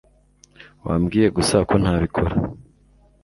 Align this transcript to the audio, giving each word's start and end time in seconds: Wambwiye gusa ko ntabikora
Wambwiye 0.85 1.27
gusa 1.37 1.57
ko 1.69 1.73
ntabikora 1.81 2.33